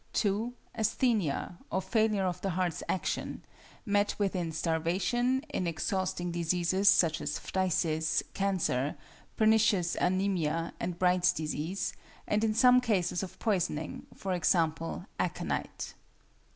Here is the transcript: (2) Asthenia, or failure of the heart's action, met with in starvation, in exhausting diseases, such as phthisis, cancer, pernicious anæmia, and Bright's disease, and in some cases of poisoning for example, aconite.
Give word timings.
(2) 0.13 0.51
Asthenia, 0.79 1.59
or 1.71 1.79
failure 1.79 2.25
of 2.25 2.41
the 2.41 2.49
heart's 2.49 2.81
action, 2.89 3.43
met 3.85 4.15
with 4.17 4.35
in 4.35 4.51
starvation, 4.51 5.41
in 5.49 5.67
exhausting 5.67 6.31
diseases, 6.31 6.89
such 6.89 7.21
as 7.21 7.37
phthisis, 7.37 8.23
cancer, 8.33 8.95
pernicious 9.37 9.95
anæmia, 9.97 10.71
and 10.79 10.97
Bright's 10.97 11.31
disease, 11.31 11.93
and 12.27 12.43
in 12.43 12.55
some 12.55 12.81
cases 12.81 13.21
of 13.21 13.37
poisoning 13.37 14.07
for 14.15 14.33
example, 14.33 15.05
aconite. 15.19 15.93